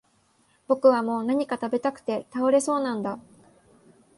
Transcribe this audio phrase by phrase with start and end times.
[0.65, 3.19] 僕はもう何か喰べたくて倒れそうなんだ